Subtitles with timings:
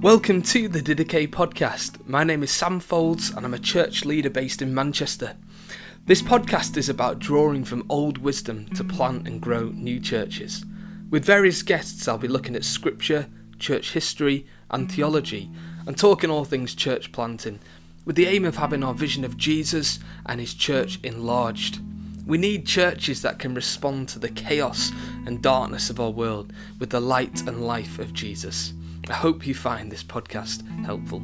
[0.00, 2.08] Welcome to the Didache podcast.
[2.08, 5.36] My name is Sam Folds and I'm a church leader based in Manchester.
[6.06, 10.64] This podcast is about drawing from old wisdom to plant and grow new churches.
[11.10, 13.28] With various guests, I'll be looking at scripture,
[13.58, 15.50] church history, and theology,
[15.86, 17.60] and talking all things church planting,
[18.06, 21.78] with the aim of having our vision of Jesus and his church enlarged.
[22.26, 24.92] We need churches that can respond to the chaos
[25.26, 28.72] and darkness of our world with the light and life of Jesus.
[29.10, 31.18] I hope you find this podcast helpful.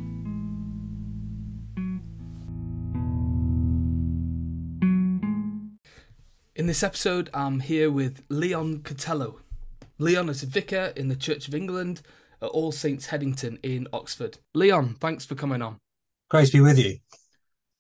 [6.57, 9.37] In this episode, I'm here with Leon Cotello.
[9.99, 12.03] Leon is a vicar in the Church of England
[12.43, 14.39] at All Saints Headington in Oxford.
[14.53, 15.79] Leon, thanks for coming on.
[16.29, 16.99] Great to be with you.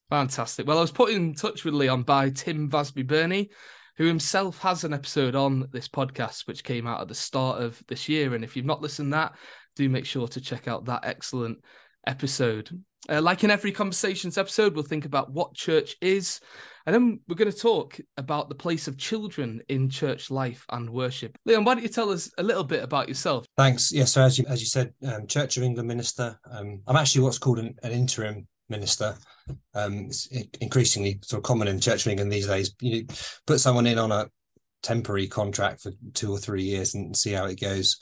[0.09, 0.69] Fantastic.
[0.69, 3.50] Well, I was put in touch with Leon by Tim Vasby Burney,
[3.97, 7.83] who himself has an episode on this podcast, which came out at the start of
[7.88, 8.36] this year.
[8.36, 9.33] And if you've not listened to that,
[9.77, 11.58] do make sure to check out that excellent
[12.06, 12.82] episode.
[13.08, 16.41] Uh, like in every conversations episode, we'll think about what church is,
[16.86, 20.91] and then we're going to talk about the place of children in church life and
[20.91, 21.36] worship.
[21.44, 23.47] Leon, why don't you tell us a little bit about yourself?
[23.56, 23.92] Thanks.
[23.92, 26.38] Yeah, so as you as you said, um, Church of England minister.
[26.50, 29.14] Um, I'm actually what's called an, an interim minister.
[29.74, 30.27] Um, it's
[30.60, 32.74] increasingly sort of common in Church of England these days.
[32.80, 33.06] You
[33.47, 34.28] put someone in on a
[34.82, 37.98] temporary contract for two or three years and see how it goes.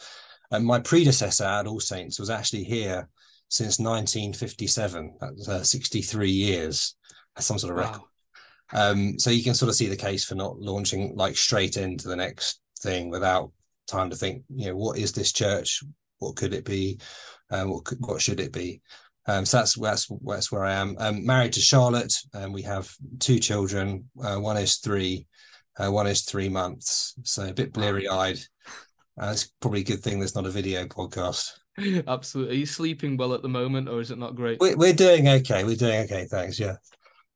[0.55, 3.09] And my predecessor at All Saints was actually here
[3.49, 5.17] since 1957.
[5.21, 6.97] That's uh, 63 years.
[7.35, 7.93] That's some sort of wow.
[7.93, 8.09] record.
[8.73, 12.09] Um, so you can sort of see the case for not launching like straight into
[12.09, 13.53] the next thing without
[13.87, 14.45] time to think.
[14.55, 15.83] You know, what is this church?
[16.19, 16.99] What could it be?
[17.51, 18.81] Um, what could, what should it be?
[19.27, 20.97] Um, so that's that's that's where I am.
[20.99, 24.09] Um, married to Charlotte, and we have two children.
[24.23, 25.27] Uh, one is three,
[25.79, 27.15] uh, one is three months.
[27.23, 28.39] So a bit bleary eyed.
[29.21, 31.51] Uh, it's probably a good thing there's not a video podcast.
[32.07, 32.57] Absolutely.
[32.57, 34.61] Are you sleeping well at the moment, or is it not great?
[34.61, 35.65] We're, we're doing okay.
[35.65, 36.27] We're doing okay.
[36.27, 36.59] Thanks.
[36.59, 36.77] Yeah.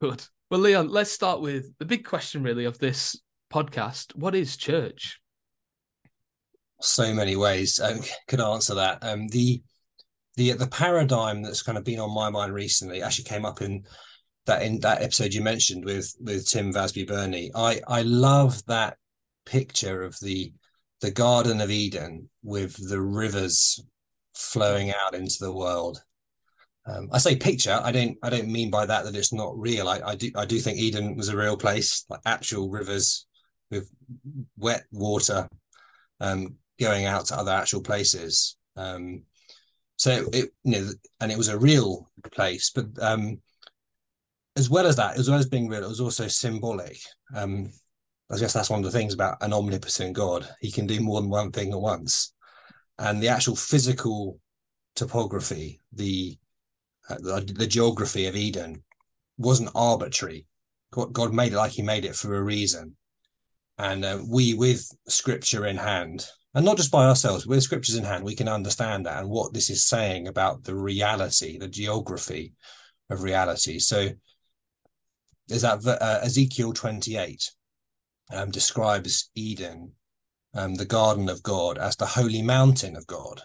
[0.00, 0.24] Good.
[0.50, 3.20] Well, Leon, let's start with the big question, really, of this
[3.52, 4.14] podcast.
[4.16, 5.20] What is church?
[6.80, 8.98] So many ways um, could answer that.
[9.02, 9.62] Um, the
[10.36, 13.84] the the paradigm that's kind of been on my mind recently actually came up in
[14.46, 17.50] that in that episode you mentioned with with Tim Vasby Burney.
[17.54, 18.96] I I love that
[19.44, 20.52] picture of the
[21.00, 23.80] the Garden of Eden with the rivers
[24.34, 26.02] flowing out into the world.
[26.86, 27.78] Um, I say picture.
[27.82, 28.16] I don't.
[28.22, 29.88] I don't mean by that that it's not real.
[29.88, 30.30] I, I do.
[30.34, 33.26] I do think Eden was a real place, like actual rivers
[33.70, 33.90] with
[34.56, 35.46] wet water
[36.20, 38.56] um, going out to other actual places.
[38.76, 39.24] Um,
[39.96, 40.88] so it, you know,
[41.20, 42.70] and it was a real place.
[42.74, 43.40] But um,
[44.56, 46.98] as well as that, as well as being real, it was also symbolic.
[47.34, 47.70] Um,
[48.30, 50.48] I guess that's one of the things about an omnipotent God.
[50.60, 52.34] He can do more than one thing at once.
[52.98, 54.38] And the actual physical
[54.94, 56.36] topography, the
[57.08, 58.82] uh, the, the, geography of Eden
[59.38, 60.46] wasn't arbitrary.
[60.92, 62.96] God, God, made it like he made it for a reason.
[63.78, 68.04] And uh, we, with scripture in hand, and not just by ourselves, with scriptures in
[68.04, 72.52] hand, we can understand that and what this is saying about the reality, the geography
[73.08, 73.78] of reality.
[73.78, 74.08] So
[75.46, 77.52] there's that uh, Ezekiel 28
[78.32, 79.92] um, describes Eden,
[80.54, 83.42] um, the garden of God, as the holy mountain of God.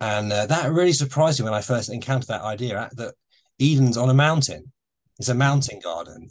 [0.00, 3.14] And uh, that really surprised me when I first encountered that idea uh, that
[3.60, 4.72] Eden's on a mountain.
[5.18, 6.30] It's a mountain garden.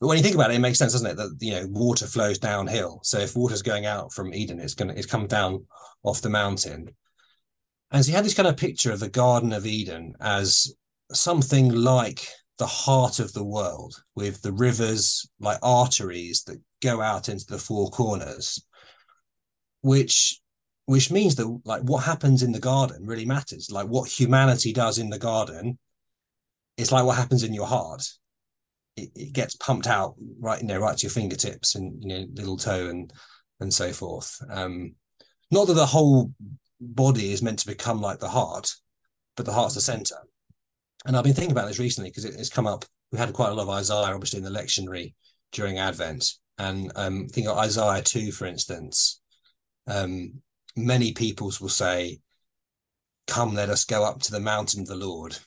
[0.00, 1.16] But when you think about it, it makes sense, doesn't it?
[1.16, 3.00] That you know, water flows downhill.
[3.02, 5.66] So if water's going out from Eden, it's gonna it's come down
[6.02, 6.88] off the mountain.
[7.92, 10.74] And so you had this kind of picture of the Garden of Eden as
[11.12, 12.26] something like
[12.60, 17.58] the heart of the world with the rivers like arteries that go out into the
[17.58, 18.62] four corners
[19.80, 20.38] which
[20.84, 23.70] which means that like what happens in the garden really matters.
[23.70, 25.78] Like what humanity does in the garden
[26.76, 28.02] it's like what happens in your heart.
[28.94, 32.26] It, it gets pumped out right you know right to your fingertips and you know
[32.34, 33.10] little toe and
[33.60, 34.36] and so forth.
[34.50, 34.96] Um
[35.50, 36.34] not that the whole
[36.78, 38.70] body is meant to become like the heart
[39.34, 40.16] but the heart's the center
[41.06, 42.84] and I've been thinking about this recently because it, it's come up.
[43.12, 45.14] We had quite a lot of Isaiah, obviously, in the lectionary
[45.52, 49.20] during Advent, and um, think of Isaiah two, for instance.
[49.86, 50.42] Um,
[50.76, 52.20] many peoples will say,
[53.26, 55.38] "Come, let us go up to the mountain of the Lord.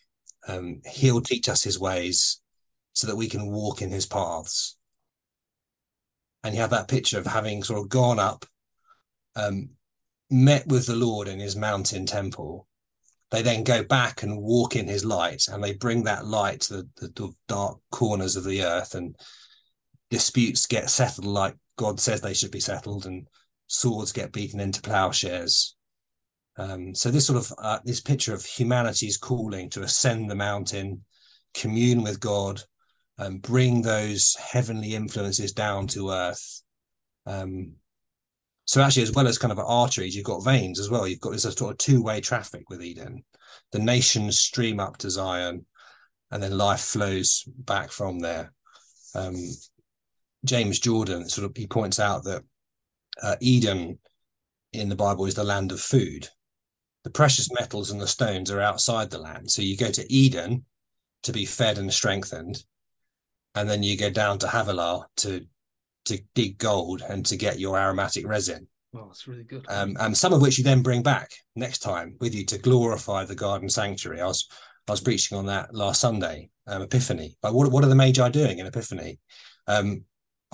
[0.48, 2.42] Um, he'll teach us His ways,
[2.94, 4.78] so that we can walk in His paths."
[6.44, 8.46] And you have that picture of having sort of gone up,
[9.36, 9.70] um,
[10.30, 12.68] met with the Lord in His mountain temple,
[13.34, 16.74] they then go back and walk in his light and they bring that light to
[16.74, 19.16] the, the, dark corners of the earth and
[20.12, 23.28] disputes get settled like God says they should be settled and
[23.66, 25.76] swords get beaten into plowshares
[26.58, 31.04] Um, so this sort of uh, this picture of humanity's calling to ascend the mountain,
[31.56, 32.62] commune with God,
[33.18, 36.62] and bring those heavenly influences down to earth.
[37.26, 37.78] Um,
[38.66, 41.08] so actually, as well as kind of arteries, you've got veins as well.
[41.08, 43.24] You've got this sort of two-way traffic with Eden.
[43.72, 45.66] The nations stream up to Zion,
[46.32, 48.54] and then life flows back from there.
[49.16, 49.36] Um,
[50.46, 52.44] James Jordan sort of he points out that
[53.22, 54.00] uh, Eden
[54.72, 56.28] in the Bible is the land of food.
[57.04, 59.52] The precious metals and the stones are outside the land.
[59.52, 60.66] So you go to Eden
[61.24, 62.64] to be fed and strengthened,
[63.56, 65.46] and then you go down to Havilah to
[66.06, 68.68] to dig gold and to get your aromatic resin.
[68.92, 69.66] Well, that's really good.
[69.70, 73.26] Um, and some of which you then bring back next time with you to glorify
[73.26, 74.22] the garden sanctuary.
[74.22, 74.48] I was
[74.88, 77.38] I was preaching on that last Sunday, um, Epiphany.
[77.42, 79.20] Like, what what are the Magi doing in Epiphany?
[79.68, 80.04] Um,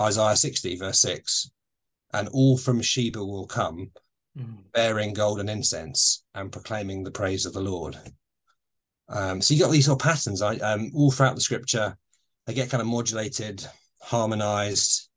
[0.00, 1.50] Isaiah 60, verse 6.
[2.12, 3.90] And all from Sheba will come,
[4.36, 4.62] mm.
[4.72, 7.96] bearing gold and incense and proclaiming the praise of the Lord.
[9.08, 11.96] Um, so you got these sort of patterns um, all throughout the scripture.
[12.46, 13.66] They get kind of modulated,
[14.00, 15.09] harmonized.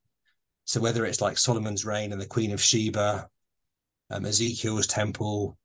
[0.65, 3.27] So whether it's like Solomon's reign and the Queen of Sheba,
[4.10, 5.57] um, Ezekiel's temple,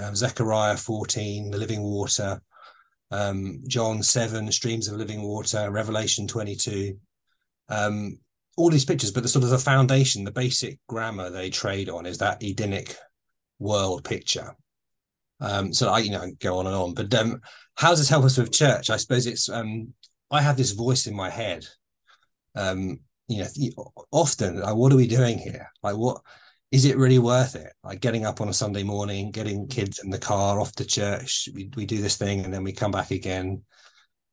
[0.00, 2.40] um, Zechariah 14, the living water,
[3.10, 6.98] um, John 7, streams of living water, Revelation 22.
[7.68, 8.18] Um,
[8.56, 12.06] all these pictures, but the sort of the foundation, the basic grammar they trade on
[12.06, 12.96] is that Edenic
[13.58, 14.54] world picture.
[15.40, 16.94] Um, so I, you know, go on and on.
[16.94, 17.40] But um,
[17.74, 18.90] how does this help us with church?
[18.90, 19.92] I suppose it's um,
[20.30, 21.66] I have this voice in my head.
[22.54, 23.00] Um,
[23.54, 25.68] you know, often, like, what are we doing here?
[25.82, 26.22] Like, what
[26.72, 27.72] is it really worth it?
[27.84, 31.48] Like getting up on a Sunday morning, getting kids in the car off to church.
[31.54, 33.62] We we do this thing and then we come back again.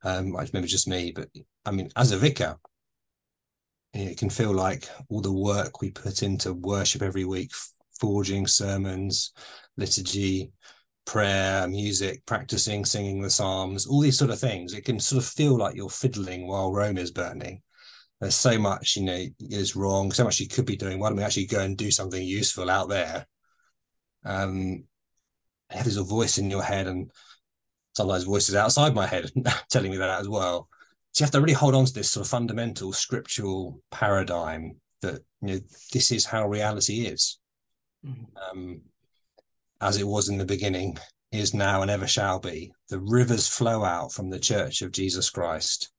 [0.03, 1.27] Um, I remember just me, but
[1.65, 2.57] I mean, as a vicar,
[3.93, 7.51] it can feel like all the work we put into worship every week,
[7.99, 9.33] forging sermons,
[9.75, 10.53] liturgy,
[11.05, 14.73] prayer, music, practicing singing the psalms, all these sort of things.
[14.73, 17.61] It can sort of feel like you're fiddling while Rome is burning.
[18.19, 20.99] There's so much, you know, is wrong, so much you could be doing.
[20.99, 23.25] Why don't we actually go and do something useful out there?
[24.25, 24.83] Um,
[25.69, 27.11] there's a voice in your head, and
[27.93, 29.31] sometimes voices outside my head
[29.69, 30.67] telling me that as well.
[31.11, 35.21] So you have to really hold on to this sort of fundamental scriptural paradigm that
[35.41, 35.59] you know
[35.93, 37.39] this is how reality is.
[38.05, 38.59] Mm-hmm.
[38.59, 38.81] Um,
[39.81, 40.97] as it was in the beginning,
[41.31, 42.71] is now, and ever shall be.
[42.89, 45.91] The rivers flow out from the Church of Jesus Christ,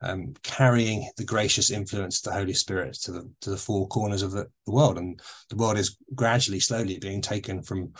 [0.00, 4.22] um, carrying the gracious influence of the Holy Spirit to the to the four corners
[4.22, 7.92] of the, the world, and the world is gradually, slowly being taken from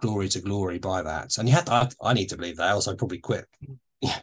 [0.00, 1.38] glory to glory by that.
[1.38, 3.46] And you have to, I, I need to believe that, else I'd probably quit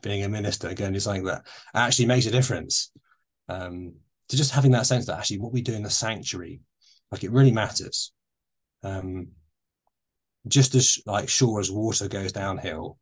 [0.02, 2.92] being a minister again is something that actually makes a difference.
[3.50, 3.96] Um,
[4.30, 6.62] to just having that sense that actually what we do in the sanctuary,
[7.12, 8.14] like it really matters.
[8.84, 9.30] Um,
[10.48, 12.98] just as like sure as water goes downhill,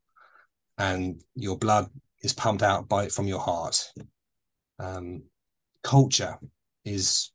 [0.77, 1.87] and your blood
[2.21, 3.91] is pumped out by from your heart.
[4.79, 5.23] Um,
[5.83, 6.37] culture
[6.85, 7.31] is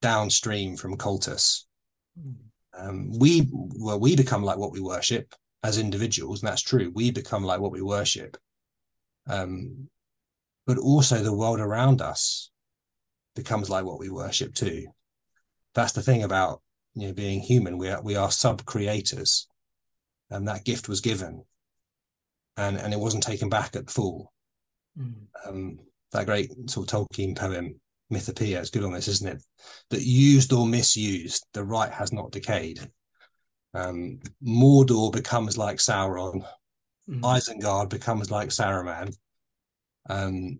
[0.00, 1.66] downstream from cultus.
[2.76, 6.92] Um, we well, we become like what we worship, as individuals, and that's true.
[6.94, 8.36] We become like what we worship.
[9.26, 9.88] Um,
[10.66, 12.50] but also the world around us
[13.34, 14.86] becomes like what we worship too.
[15.74, 16.60] That's the thing about
[16.94, 17.78] you know being human.
[17.78, 19.48] We are we are sub creators,
[20.30, 21.44] and that gift was given,
[22.58, 24.32] and and it wasn't taken back at full.
[24.98, 25.14] Mm.
[25.46, 25.78] Um,
[26.12, 27.80] that great sort of Tolkien poem
[28.12, 29.42] Mythopoeia is good on this, isn't it?
[29.90, 32.80] That used or misused, the right has not decayed.
[33.74, 36.46] Um, Mordor becomes like Sauron.
[37.08, 37.20] Mm.
[37.20, 39.14] Isengard becomes like Saruman.
[40.08, 40.58] Um,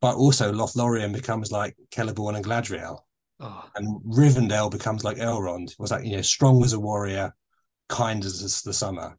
[0.00, 3.00] but also Lothlorien becomes like Celeborn and Galadriel.
[3.40, 3.64] Oh.
[3.74, 5.78] And Rivendell becomes like Elrond.
[5.78, 7.34] Was like, you know, strong as a warrior,
[7.88, 9.18] kind as the summer.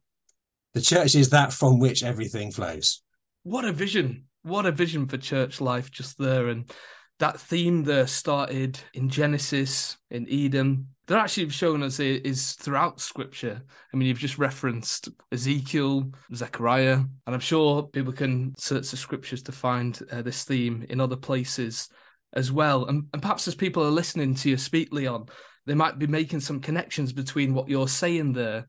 [0.74, 3.02] The church is that from which everything flows.
[3.44, 4.24] What a vision.
[4.42, 6.48] What a vision for church life just there.
[6.48, 6.70] And
[7.20, 10.88] that theme there started in Genesis, in Eden.
[11.06, 13.62] They're actually showing us is throughout Scripture.
[13.92, 19.42] I mean, you've just referenced Ezekiel, Zechariah, and I'm sure people can search the Scriptures
[19.44, 21.88] to find uh, this theme in other places
[22.32, 22.86] as well.
[22.86, 25.26] And, and perhaps as people are listening to you speak, Leon,
[25.66, 28.66] they might be making some connections between what you're saying there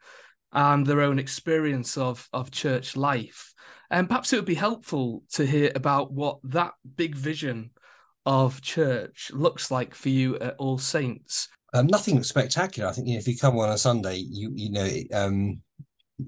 [0.56, 3.54] and their own experience of of church life.
[3.92, 7.70] And perhaps it would be helpful to hear about what that big vision
[8.26, 11.48] of church looks like for you at All Saints?
[11.76, 12.90] Um, nothing spectacular.
[12.90, 15.62] I think you know, if you come on a Sunday, you you know, um,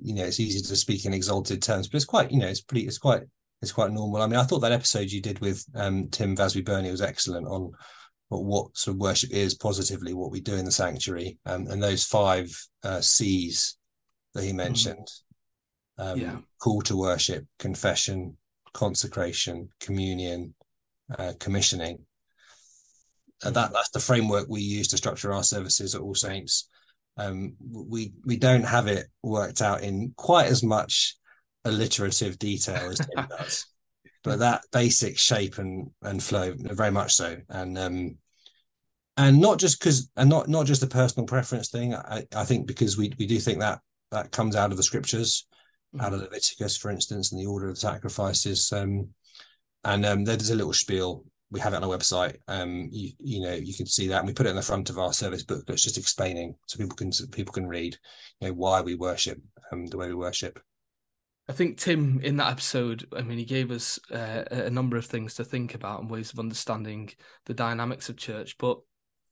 [0.01, 2.61] you know, it's easy to speak in exalted terms, but it's quite, you know, it's
[2.61, 3.21] pretty, it's quite,
[3.61, 4.21] it's quite normal.
[4.21, 7.47] I mean, I thought that episode you did with um, Tim Vasby Burney was excellent
[7.47, 7.71] on
[8.29, 11.81] what, what sort of worship is positively, what we do in the sanctuary, um, and
[11.81, 12.49] those five
[12.83, 13.77] uh, C's
[14.37, 15.11] that he mentioned.
[15.99, 16.11] Mm.
[16.11, 16.37] Um, yeah.
[16.61, 18.37] Call to worship, confession,
[18.73, 20.53] consecration, communion,
[21.17, 21.99] uh, commissioning.
[23.43, 23.53] Mm.
[23.53, 26.69] that that's the framework we use to structure our services at All Saints.
[27.17, 31.15] Um, we we don't have it worked out in quite as much
[31.65, 33.65] alliterative detail as Tim does,
[34.23, 37.37] but that basic shape and and flow very much so.
[37.49, 38.17] And um,
[39.17, 41.95] and not just because and not not just a personal preference thing.
[41.95, 43.79] I, I think because we we do think that
[44.11, 45.47] that comes out of the scriptures,
[45.93, 46.05] mm-hmm.
[46.05, 48.71] out of Leviticus, for instance, and the order of the sacrifices.
[48.71, 49.09] Um,
[49.83, 51.25] and um, there's a little spiel.
[51.49, 52.35] We have it on our website.
[52.47, 54.89] Um, you, you know, you can see that, and we put it in the front
[54.89, 57.97] of our service book that's just explaining, so people can people can read,
[58.41, 59.39] you know, why we worship,
[59.71, 60.59] um, the way we worship.
[61.49, 65.05] I think Tim, in that episode, I mean, he gave us uh, a number of
[65.05, 67.11] things to think about and ways of understanding
[67.45, 68.57] the dynamics of church.
[68.57, 68.79] But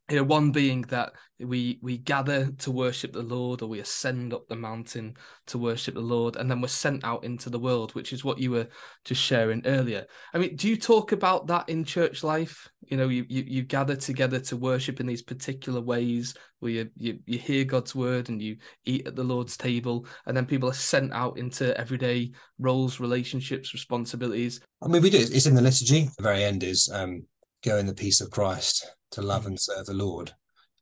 [0.10, 4.34] you know, one being that we we gather to worship the Lord, or we ascend
[4.34, 5.16] up the mountain
[5.48, 8.38] to worship the Lord, and then we're sent out into the world, which is what
[8.38, 8.68] you were
[9.04, 10.06] just sharing earlier.
[10.34, 12.70] I mean, do you talk about that in church life?
[12.82, 16.90] You know, you you, you gather together to worship in these particular ways, where you,
[16.98, 20.70] you you hear God's word and you eat at the Lord's table, and then people
[20.70, 24.62] are sent out into everyday roles, relationships, responsibilities.
[24.84, 25.18] I mean, we do.
[25.18, 26.10] It's in the liturgy.
[26.16, 27.24] The very end is um,
[27.66, 29.48] go in the peace of Christ to love mm.
[29.48, 30.32] and serve the Lord.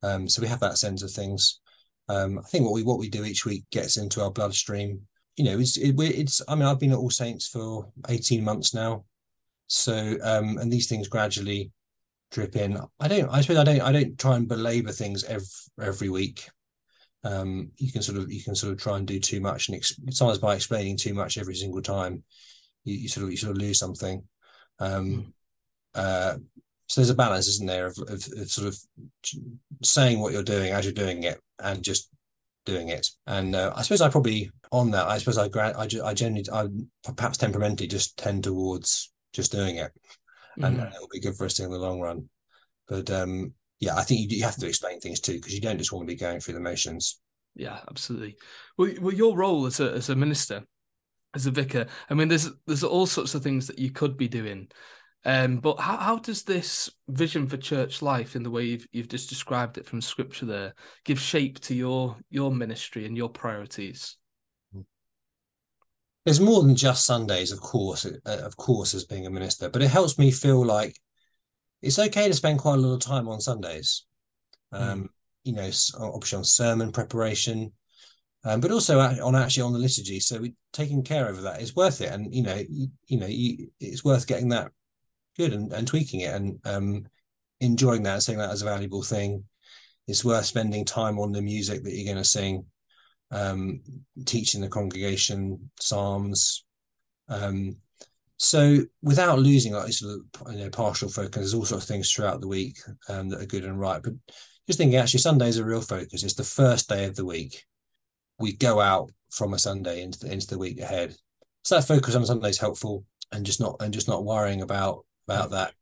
[0.04, 1.62] Um, so we have that sense of things.
[2.10, 5.02] Um, I think what we what we do each week gets into our bloodstream.
[5.38, 6.42] You know, it's it, it's.
[6.48, 9.06] I mean, I've been at All Saints for eighteen months now,
[9.68, 11.72] so um, and these things gradually
[12.32, 12.78] drip in.
[13.00, 13.30] I don't.
[13.30, 13.82] I suppose I don't.
[13.82, 15.48] I don't try and belabor things every
[15.82, 16.50] every week.
[17.24, 19.78] Um, you can sort of you can sort of try and do too much, and
[19.78, 22.24] ex- sometimes by explaining too much every single time,
[22.84, 24.22] you, you sort of you sort of lose something.
[24.80, 25.26] Um, mm.
[25.96, 26.38] uh,
[26.88, 28.78] so there's a balance, isn't there, of, of, of, sort of
[29.84, 32.10] saying what you're doing as you're doing it and just
[32.66, 33.08] doing it.
[33.28, 35.08] And uh, I suppose I probably on that.
[35.08, 36.68] I suppose I I, I generally I
[37.16, 39.92] perhaps temperamentally just tend towards just doing it,
[40.58, 40.94] and mm-hmm.
[40.94, 42.30] it'll be good for us in the long run.
[42.88, 45.78] But um, yeah, I think you, you have to explain things too because you don't
[45.78, 47.20] just want to be going through the motions.
[47.56, 48.38] Yeah, absolutely.
[48.78, 50.64] Well, well, your role as a as a minister,
[51.36, 54.28] as a vicar, I mean, there's there's all sorts of things that you could be
[54.28, 54.70] doing.
[55.26, 59.08] Um, but how, how does this vision for church life, in the way you've, you've
[59.08, 60.74] just described it from scripture, there,
[61.06, 64.18] give shape to your your ministry and your priorities?
[66.26, 69.82] There's more than just Sundays, of course, uh, of course, as being a minister, but
[69.82, 70.98] it helps me feel like
[71.82, 74.06] it's okay to spend quite a lot of time on Sundays.
[74.72, 75.08] Um, mm.
[75.44, 77.74] You know, obviously on sermon preparation,
[78.46, 80.20] um, but also on actually on the liturgy.
[80.20, 83.28] So we taking care of that is worth it, and you know, you, you know,
[83.28, 84.72] you, it's worth getting that
[85.38, 87.06] good and, and tweaking it and um,
[87.60, 89.44] enjoying that, and seeing that as a valuable thing.
[90.08, 92.66] It's worth spending time on the music that you're going to sing,
[93.32, 93.82] um,
[94.26, 96.66] teaching the congregation psalms.
[97.30, 97.78] Um,
[98.38, 102.12] so without losing like sort of you know partial focus, there's all sorts of things
[102.12, 104.04] throughout the week um, that are good and right.
[104.04, 104.14] But
[104.68, 106.24] just thinking actually Sunday is a real focus.
[106.24, 107.64] It's the first day of the week.
[108.40, 111.16] We go out from a Sunday into the, into the week ahead.
[111.64, 115.06] So that focus on Sunday is helpful and just not and just not worrying about
[115.28, 115.74] about that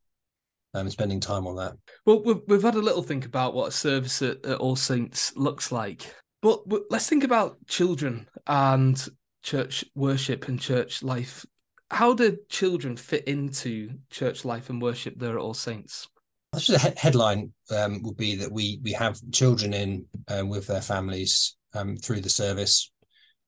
[0.73, 1.73] um, spending time on that.
[2.05, 5.35] Well, we've, we've had a little think about what a service at, at All Saints
[5.35, 9.07] looks like, but, let's think about children and
[9.43, 11.45] church worship and church life.
[11.89, 16.07] How do children fit into church life and worship there at All Saints?
[16.53, 20.81] The he- headline um, would be that we we have children in um, with their
[20.81, 22.91] families um, through the service.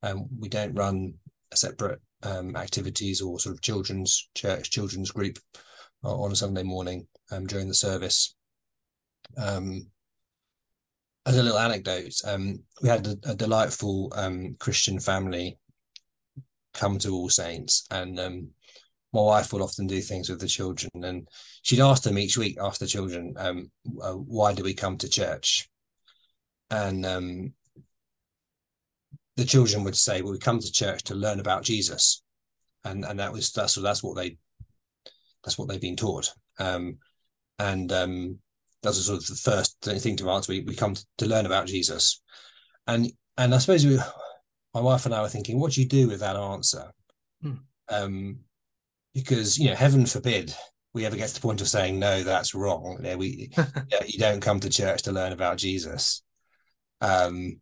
[0.04, 1.16] Um, we don't run
[1.54, 5.38] separate um, activities or sort of children's church, children's group
[6.04, 8.36] on a Sunday morning um, during the service.
[9.38, 9.88] Um,
[11.26, 15.58] as a little anecdote, um, we had a, a delightful um, Christian family
[16.74, 18.50] come to All Saints, and um,
[19.14, 21.28] my wife will often do things with the children, and
[21.62, 25.10] she'd ask them each week, ask the children, um, uh, "Why do we come to
[25.10, 25.70] church?"
[26.70, 27.54] And
[29.38, 32.22] the children would say, "Well, we come to church to learn about Jesus,"
[32.84, 34.38] and and that was that's that's what they
[35.44, 36.32] that's what they've been taught.
[36.60, 36.98] Um,
[37.60, 38.40] and um,
[38.82, 40.52] that's sort of the first thing to answer.
[40.52, 42.22] We, we come to learn about Jesus,
[42.88, 43.98] and and I suppose we,
[44.74, 46.92] my wife and I were thinking, what do you do with that answer?
[47.42, 47.54] Hmm.
[47.90, 48.40] Um,
[49.14, 50.54] because you know, heaven forbid
[50.94, 52.98] we ever get to the point of saying no, that's wrong.
[53.00, 53.52] You, know, we
[54.08, 56.24] you don't come to church to learn about Jesus.
[57.02, 57.60] Um,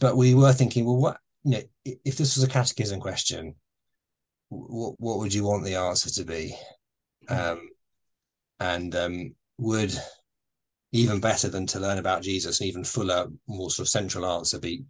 [0.00, 3.54] but we were thinking, well, what you know, if this was a catechism question,
[4.48, 6.56] what what would you want the answer to be?
[7.28, 7.68] Um,
[8.60, 9.92] and um, would
[10.92, 14.58] even better than to learn about Jesus, an even fuller, more sort of central answer
[14.58, 14.84] be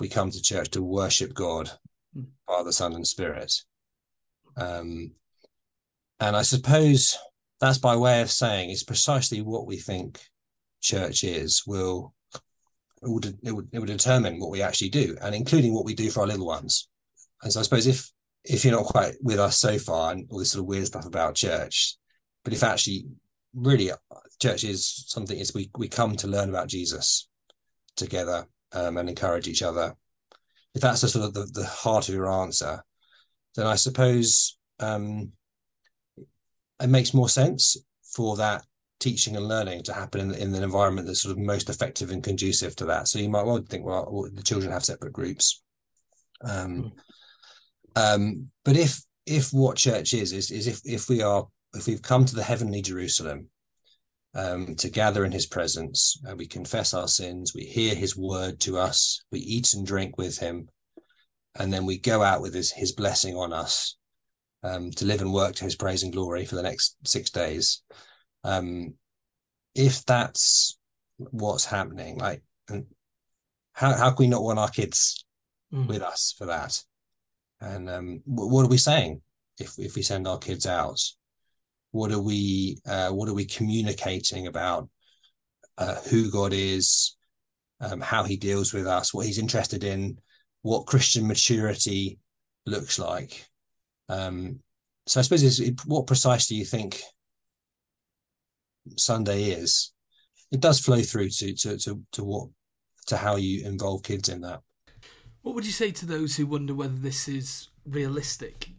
[0.00, 1.70] we come to church to worship God,
[2.16, 2.26] Mm.
[2.46, 3.52] Father, Son, and Spirit.
[4.56, 5.12] Um,
[6.20, 7.16] and I suppose
[7.60, 10.20] that's by way of saying it's precisely what we think
[10.80, 12.14] church is will
[13.02, 15.94] it will, it will, it will determine what we actually do, and including what we
[15.94, 16.88] do for our little ones.
[17.42, 18.10] And so I suppose if
[18.44, 21.06] if you're not quite with us so far and all this sort of weird stuff
[21.06, 21.96] about church,
[22.44, 23.06] but if actually
[23.54, 23.90] really
[24.40, 27.28] church is something is we we come to learn about Jesus
[27.96, 29.94] together um, and encourage each other.
[30.74, 32.82] If that's the sort of the, the heart of your answer,
[33.54, 35.32] then I suppose um,
[36.16, 37.76] it makes more sense
[38.14, 38.64] for that
[38.98, 42.22] teaching and learning to happen in, in an environment that's sort of most effective and
[42.22, 43.08] conducive to that.
[43.08, 45.62] So you might well think, well, the children have separate groups.
[46.42, 46.92] Um,
[47.96, 52.02] um, but if if what church is is is if if we are if we've
[52.02, 53.48] come to the heavenly Jerusalem
[54.34, 58.60] um, to gather in His presence, uh, we confess our sins, we hear His word
[58.60, 60.68] to us, we eat and drink with Him,
[61.58, 63.96] and then we go out with His His blessing on us
[64.62, 67.82] um, to live and work to His praise and glory for the next six days.
[68.44, 68.94] Um,
[69.74, 70.78] if that's
[71.16, 72.42] what's happening, like,
[73.72, 75.24] how how can we not want our kids
[75.72, 75.88] Mm.
[75.88, 76.84] with us for that?
[77.62, 79.22] And um, what, are we saying
[79.58, 81.00] if if we send our kids out?
[81.92, 84.88] What are we uh, what are we communicating about
[85.78, 87.16] uh, who God is,
[87.80, 90.18] um, how He deals with us, what He's interested in,
[90.62, 92.18] what Christian maturity
[92.66, 93.46] looks like?
[94.08, 94.58] Um,
[95.06, 97.00] so I suppose it, what precisely do you think
[98.96, 99.92] Sunday is?
[100.50, 102.48] It does flow through to to to to what
[103.06, 104.62] to how you involve kids in that.
[105.42, 108.70] What would you say to those who wonder whether this is realistic?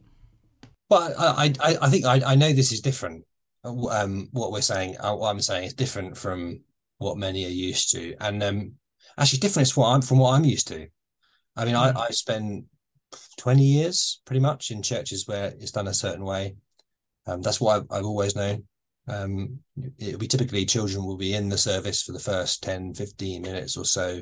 [0.89, 3.25] Well, I I, I think I, I know this is different.
[3.63, 6.62] Um, what we're saying, uh, what I'm saying is different from
[6.98, 8.74] what many are used to, and um,
[9.17, 10.88] actually different is what I'm from what I'm used to.
[11.56, 11.76] I mean.
[11.76, 12.65] I I spent
[13.38, 16.56] twenty years pretty much in churches where it's done a certain way.
[17.28, 18.63] Um, that's what I've, I've always known.
[19.08, 19.60] Um,
[19.97, 23.76] it'll be typically children will be in the service for the first 10, 15 minutes
[23.78, 24.21] or so.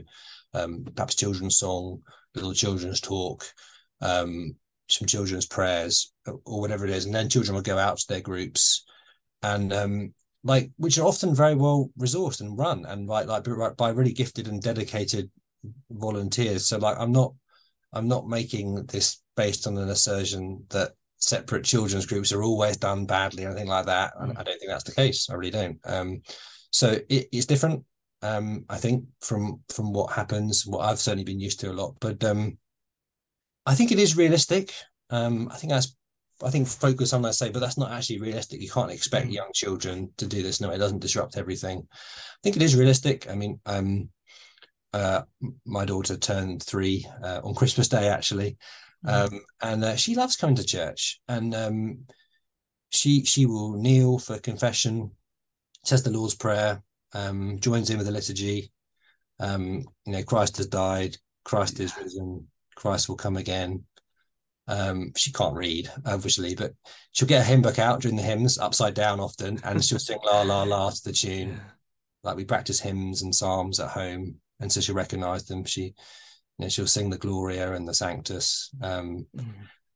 [0.54, 2.01] Um, perhaps children's song,
[2.36, 3.46] little children's talk,
[4.02, 4.56] um,
[4.89, 8.22] some children's prayers, or whatever it is, and then children will go out to their
[8.22, 8.86] groups,
[9.41, 10.13] and um,
[10.44, 13.46] like which are often very well resourced and run, and like like
[13.78, 15.30] by really gifted and dedicated
[15.89, 16.67] volunteers.
[16.67, 17.34] So like I'm not
[17.94, 23.06] I'm not making this based on an assertion that separate children's groups are always done
[23.06, 24.13] badly or anything like that.
[24.15, 24.32] Mm.
[24.38, 25.30] I don't think that's the case.
[25.30, 25.80] I really don't.
[25.86, 26.22] Um,
[26.72, 27.84] so it, it's different
[28.21, 31.95] um, I think from from what happens, what I've certainly been used to a lot.
[31.99, 32.57] But um,
[33.65, 34.73] I think it is realistic.
[35.10, 35.95] Um, I think that's
[36.43, 38.62] I think focus on I say, but that's not actually realistic.
[38.62, 39.34] You can't expect mm.
[39.34, 40.62] young children to do this.
[40.62, 41.88] No, it doesn't disrupt everything.
[41.91, 43.29] I think it is realistic.
[43.29, 44.10] I mean, um,
[44.93, 45.21] uh,
[45.65, 48.57] my daughter turned three uh, on Christmas Day actually,
[49.05, 49.12] mm.
[49.12, 51.19] um, and uh, she loves coming to church.
[51.27, 52.05] And um,
[52.89, 55.12] she she will kneel for confession,
[55.84, 58.71] says the Lord's Prayer, um, joins in with the liturgy.
[59.39, 63.84] Um, you know, Christ has died, Christ is risen, Christ will come again.
[64.67, 66.74] Um, she can't read, obviously, but
[67.12, 70.19] she'll get a hymn book out during the hymns, upside down often, and she'll sing
[70.24, 71.60] la la la to the tune.
[72.24, 75.65] Like we practice hymns and psalms at home, and so she'll recognize them.
[75.65, 75.93] She, you
[76.60, 78.69] know, she'll sing the Gloria and the Sanctus.
[78.82, 79.45] Um, mm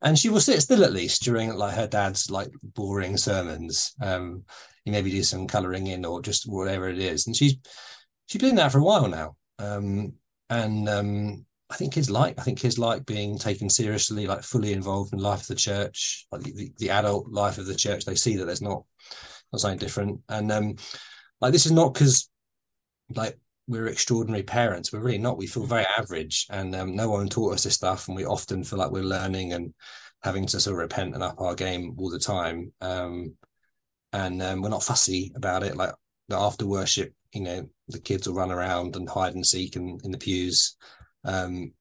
[0.06, 3.94] and she will sit still at least during like her dad's like boring sermons.
[4.00, 4.44] Um,
[4.86, 7.58] you maybe do some colouring in or just whatever it is, and she's
[8.28, 9.36] she's been that for a while now.
[9.60, 10.14] Um,
[10.50, 14.74] and um, I think kids like I think kids like being taken seriously, like fully
[14.74, 18.06] involved in life of the church, like the, the adult life of the church.
[18.06, 18.84] They see that there's not
[19.52, 20.76] not something different, and um,
[21.42, 22.30] like this is not because
[23.16, 24.94] like we're extraordinary parents.
[24.94, 25.38] We're really not.
[25.38, 28.64] We feel very average, and um, no one taught us this stuff, and we often
[28.64, 29.74] feel like we're learning and
[30.22, 32.72] having to sort of repent and up our game all the time.
[32.82, 33.34] Um,
[34.16, 35.76] and um, we're not fussy about it.
[35.76, 35.92] Like
[36.30, 40.00] the after worship, you know, the kids will run around and hide and seek in,
[40.06, 40.78] in the pews,
[41.26, 41.74] um,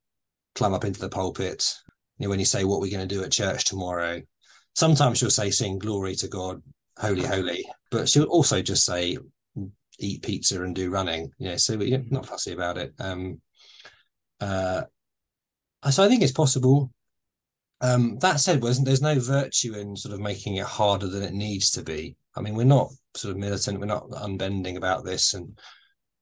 [0.56, 1.72] climb up into the pulpit.
[2.18, 4.20] You know, when you say what we're going to do at church tomorrow,
[4.74, 6.60] sometimes she'll say, "Sing glory to God,
[6.98, 9.16] holy, holy," but she'll also just say,
[10.00, 11.30] eat pizza and do running.
[11.38, 12.94] You know, so we're not fussy about it.
[12.98, 13.40] Um,
[14.40, 14.82] uh,
[15.88, 16.90] so I think it's possible.
[17.80, 21.70] Um, that said, there's no virtue in sort of making it harder than it needs
[21.72, 22.16] to be.
[22.36, 25.58] I mean, we're not sort of militant, we're not unbending about this, and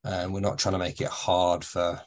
[0.05, 2.01] uh, we're not trying to make it hard for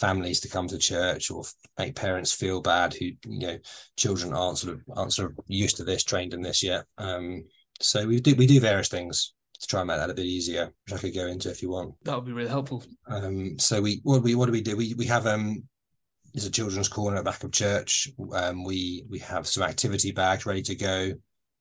[0.00, 1.44] families to come to church or
[1.78, 3.58] make parents feel bad who you know
[3.98, 6.84] children aren't sort of aren't sort of used to this, trained in this yet.
[6.98, 7.44] Um,
[7.80, 10.72] so we do we do various things to try and make that a bit easier,
[10.84, 11.94] which I could go into if you want.
[12.04, 12.82] That would be really helpful.
[13.08, 14.76] Um, so we what do we what do we do?
[14.76, 15.62] We we have um
[16.32, 18.08] there's a children's corner at the back of church.
[18.32, 21.12] Um, we we have some activity bags ready to go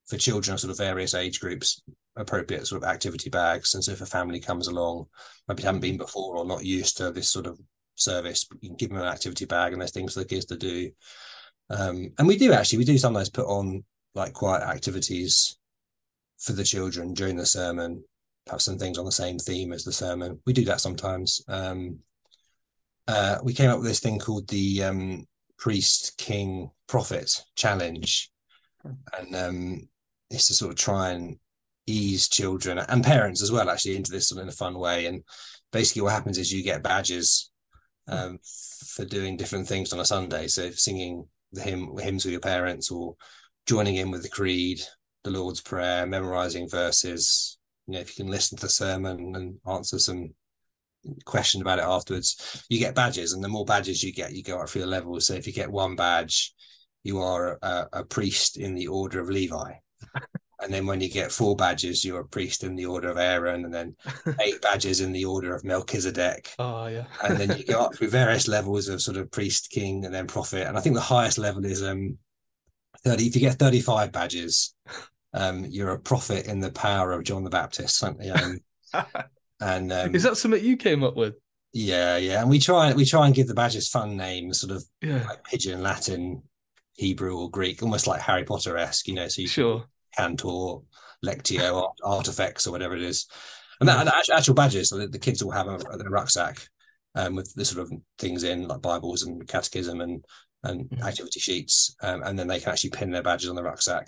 [0.10, 1.82] for children of sort of various age groups,
[2.16, 3.76] appropriate sort of activity bags.
[3.76, 5.06] And so if a family comes along,
[5.48, 7.60] maybe haven't been before or not used to this sort of
[7.96, 10.58] service, you can give them an activity bag and there's things for the kids to
[10.58, 10.90] do.
[11.70, 13.84] Um, and we do actually, we do sometimes put on
[14.16, 15.58] like quiet activities
[16.40, 18.04] for the children during the sermon,
[18.48, 20.40] perhaps some things on the same theme as the sermon.
[20.48, 21.42] We do that sometimes.
[21.48, 22.00] Um,
[23.08, 25.28] uh, we came up with this thing called the um,
[25.60, 28.32] priest, king, prophet challenge,
[28.84, 29.90] and um,
[30.30, 31.38] it's to sort of try and
[31.88, 35.08] ease children and parents as well actually into this in a fun way.
[35.08, 35.24] And
[35.72, 37.50] basically, what happens is you get badges
[38.08, 38.40] um,
[38.88, 40.48] for doing different things on a Sunday.
[40.48, 43.16] So singing the hymn hymns with your parents, or
[43.66, 44.82] joining in with the creed,
[45.24, 47.58] the Lord's Prayer, memorizing verses.
[47.88, 50.30] You know, if you can listen to the sermon and answer some
[51.26, 54.60] question about it afterwards, you get badges, and the more badges you get, you go
[54.60, 55.26] up through the levels.
[55.26, 56.54] So if you get one badge,
[57.04, 59.74] you are a, a priest in the order of Levi.
[60.62, 63.66] And then when you get four badges, you're a priest in the order of Aaron,
[63.66, 63.96] and then
[64.42, 66.54] eight badges in the order of Melchizedek.
[66.60, 67.06] Oh yeah.
[67.24, 70.28] and then you go up through various levels of sort of priest, king, and then
[70.28, 70.68] prophet.
[70.68, 72.18] And I think the highest level is um
[73.04, 73.28] 30.
[73.28, 74.76] If you get 35 badges,
[75.34, 78.04] um, you're a prophet in the power of John the Baptist.
[78.04, 78.18] Um,
[79.62, 81.36] and um, is that something you came up with?
[81.72, 82.42] Yeah, yeah.
[82.42, 85.24] And we try we try and give the badges fun names, sort of Yeah.
[85.28, 86.42] like pigeon Latin,
[87.00, 89.28] Hebrew or Greek, almost like Harry Potter esque, you know.
[89.30, 89.86] So you Sure.
[90.18, 90.80] Cantor,
[91.26, 93.26] Lectio, Art- Artifacts, or whatever it is.
[93.80, 96.68] And that and the actual- badges, so the, the kids will have a, a rucksack
[97.16, 100.24] um, with the sort of things in, like Bibles and catechism and
[100.66, 101.04] and Mhm.
[101.08, 104.08] activity sheets, um, and then they can actually pin their badges on the rucksack.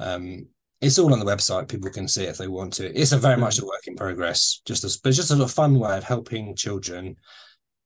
[0.00, 0.48] Um,
[0.80, 1.68] it's all on the website.
[1.68, 2.92] People can see it if they want to.
[3.00, 5.48] It's a very much a work in progress, just as but it's just a sort
[5.48, 7.14] of fun way of helping children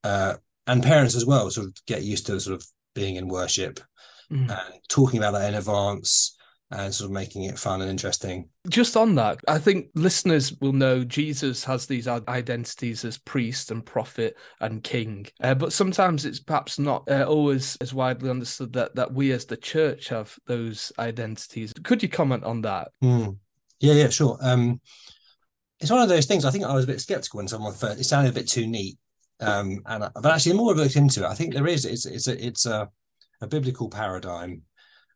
[0.03, 0.33] uh,
[0.65, 3.79] and parents as well sort of get used to sort of being in worship
[4.31, 4.49] Mm.
[4.49, 6.37] and talking about that in advance
[6.71, 8.47] and sort of making it fun and interesting.
[8.69, 13.85] Just on that, I think listeners will know Jesus has these identities as priest and
[13.85, 18.95] prophet and king, uh, but sometimes it's perhaps not uh, always as widely understood that
[18.95, 21.73] that we as the church have those identities.
[21.83, 22.89] Could you comment on that?
[23.01, 23.31] Hmm.
[23.81, 24.37] Yeah, yeah, sure.
[24.41, 24.79] Um,
[25.81, 26.45] it's one of those things.
[26.45, 27.99] I think I was a bit skeptical when someone first.
[27.99, 28.97] It sounded a bit too neat,
[29.41, 31.83] um, and I- but actually, the more I've looked into it, I think there is.
[31.83, 32.87] It's it's a it's a,
[33.41, 34.61] a biblical paradigm,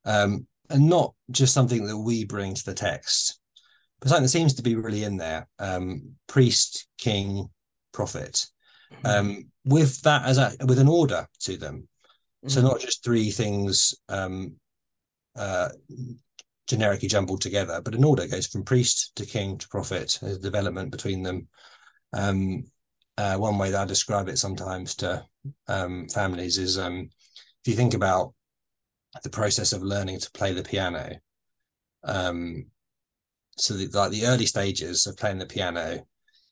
[0.03, 3.39] um, and not just something that we bring to the text,
[3.99, 5.47] but something that seems to be really in there.
[5.59, 7.49] Um, priest, king,
[7.93, 8.47] prophet,
[9.03, 11.87] um, with that as a with an order to them.
[12.47, 12.63] So Mhm.
[12.63, 14.59] not just three things um,
[15.35, 15.69] uh,
[16.67, 20.17] generically jumbled together, but an order goes from priest to king to prophet.
[20.21, 21.47] There's a development between them.
[22.13, 22.65] Um,
[23.17, 25.25] uh, one way that I describe it sometimes to
[25.67, 27.09] um, families is um,
[27.65, 28.31] if you think about
[29.23, 31.15] the process of learning to play the piano.
[32.03, 32.67] Um,
[33.57, 36.05] so the, like the early stages of playing the piano,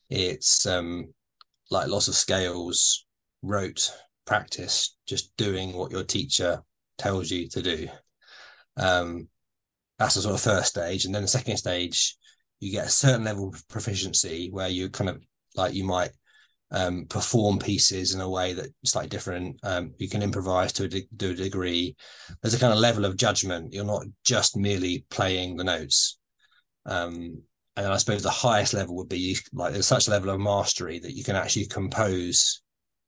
[0.10, 1.14] it's um,
[1.70, 3.06] like lots of scales,
[3.44, 3.92] rote
[4.26, 6.64] practice, just doing what your teacher
[6.98, 7.88] tells you to do.
[8.78, 9.28] Um,
[10.00, 12.18] that's the sort of first stage, and then the second stage,
[12.60, 15.22] you get a certain level of proficiency where you kind of
[15.56, 16.10] like you might
[16.74, 19.58] um, perform pieces in a way that's slightly different.
[19.64, 21.96] Um, you can improvise to a, de- to a degree.
[22.42, 23.74] There's a kind of level of judgment.
[23.74, 26.18] You're not just merely playing the notes.
[26.86, 27.42] Um,
[27.76, 31.00] and I suppose the highest level would be like there's such a level of mastery
[31.00, 32.62] that you can actually compose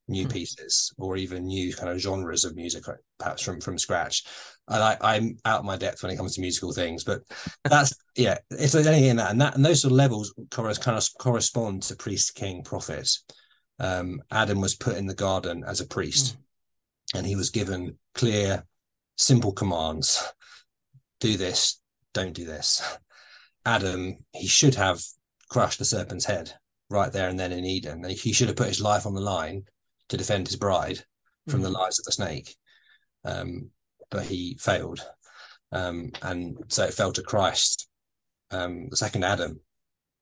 [0.07, 0.29] new Hmm.
[0.29, 2.83] pieces or even new kind of genres of music,
[3.19, 4.23] perhaps from from scratch.
[4.67, 7.21] And I, I'm out of my depth when it comes to musical things, but
[7.63, 10.97] that's yeah, if there's anything in that, and that and those sort of levels kind
[10.97, 13.09] of correspond to priest, king, prophet.
[13.79, 16.37] Um, Adam was put in the garden as a priest,
[17.13, 18.65] and he was given clear,
[19.17, 20.23] simple commands:
[21.19, 21.81] do this,
[22.13, 22.81] don't do this.
[23.65, 25.01] Adam, he should have
[25.49, 26.53] crushed the serpent's head
[26.89, 28.03] right there and then in Eden.
[28.09, 29.65] He should have put his life on the line
[30.09, 31.03] to defend his bride
[31.47, 31.73] from the Mhm.
[31.73, 32.55] lies of the snake.
[33.23, 33.71] Um,
[34.11, 35.05] but he failed.
[35.71, 37.87] Um, and so it fell to Christ,
[38.51, 39.61] um, the second Adam,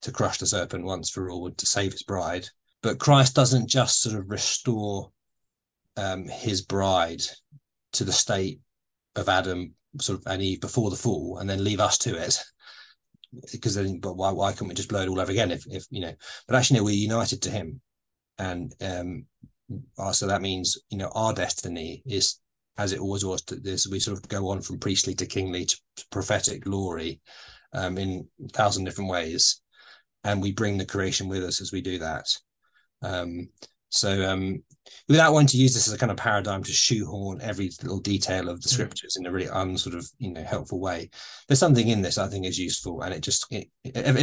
[0.01, 2.49] to crush the serpent once for all, to save his bride.
[2.83, 5.09] But Christ doesn't just sort of restore
[5.95, 7.21] um, his bride
[7.93, 8.59] to the state
[9.15, 12.39] of Adam sort of and Eve before the fall and then leave us to it.
[13.51, 15.87] Because then but why why couldn't we just blow it all over again if if
[15.89, 16.13] you know
[16.47, 17.81] but actually no, we're united to him.
[18.37, 19.25] And um
[19.97, 22.39] uh, so that means you know our destiny is
[22.77, 25.65] as it always was to this we sort of go on from priestly to kingly
[25.65, 25.75] to
[26.11, 27.21] prophetic glory
[27.73, 29.63] um in a thousand different ways.
[30.23, 32.27] And we bring the creation with us as we do that
[33.03, 33.49] um
[33.89, 34.63] So um,
[35.07, 38.49] without wanting to use this as a kind of paradigm to shoehorn every little detail
[38.49, 38.73] of the Mm.
[38.73, 41.09] scriptures in a really unsort of you know helpful way,
[41.45, 43.67] there's something in this I think is useful, and it just it,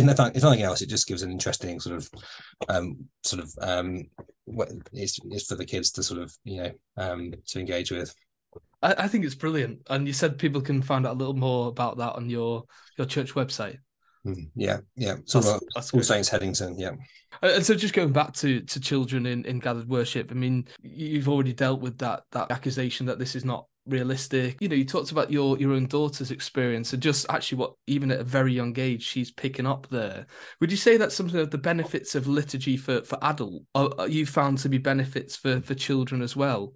[0.04, 2.10] nothing, if nothing else, it just gives an interesting sort of
[2.68, 4.10] um, sort of um,
[4.44, 8.12] what is is for the kids to sort of you know um, to engage with.
[8.82, 9.78] I, I think it's brilliant.
[9.88, 12.64] And you said people can find out a little more about that on your
[12.98, 13.78] your church website.
[14.26, 15.16] Mm, Yeah, yeah.
[15.24, 16.06] So That's, uh, that's All great.
[16.06, 16.92] Saints Headington, yeah.
[17.42, 20.66] Uh, And so, just going back to to children in, in gathered worship, I mean,
[20.82, 24.58] you've already dealt with that that accusation that this is not realistic.
[24.60, 28.10] You know, you talked about your your own daughter's experience and just actually what even
[28.10, 30.26] at a very young age she's picking up there.
[30.60, 34.08] Would you say that something of the benefits of liturgy for for adult are, are
[34.08, 36.74] you found to be benefits for for children as well?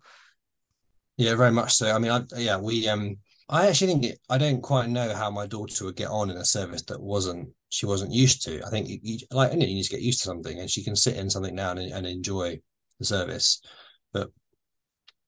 [1.17, 1.95] Yeah, very much so.
[1.95, 5.31] I mean, I, yeah, we um I actually think it, I don't quite know how
[5.31, 8.63] my daughter would get on in a service that wasn't she wasn't used to.
[8.65, 10.97] I think you, you, like you, need to get used to something, and she can
[10.97, 12.59] sit in something now and, and enjoy
[12.99, 13.61] the service,
[14.13, 14.31] but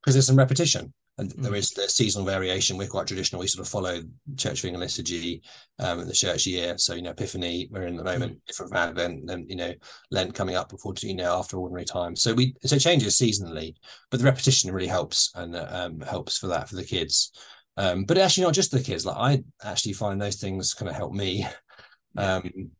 [0.00, 1.58] because there's some repetition and there Mm.
[1.58, 2.76] is the seasonal variation.
[2.76, 3.40] We're quite traditional.
[3.40, 4.02] We sort of follow
[4.36, 5.42] church thing and liturgy,
[5.78, 6.76] um, in the church year.
[6.78, 9.72] So you know, Epiphany we're in the moment, different from Advent, then you know,
[10.10, 12.16] Lent coming up before you know after ordinary time.
[12.16, 13.74] So we so it changes seasonally,
[14.10, 17.32] but the repetition really helps and uh, um, helps for that for the kids.
[17.76, 19.04] Um, but actually not just the kids.
[19.04, 21.46] Like I actually find those things kind of help me.
[22.16, 22.70] Um,